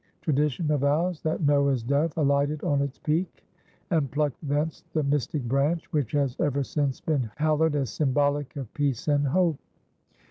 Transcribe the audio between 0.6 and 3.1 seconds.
avows that Noah's dove alighted on its